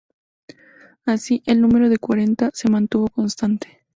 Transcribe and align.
Así, 1.05 1.43
el 1.45 1.61
número 1.61 1.87
de 1.87 1.99
cuarenta 1.99 2.49
se 2.55 2.71
mantuvo 2.71 3.07
constante. 3.09 3.85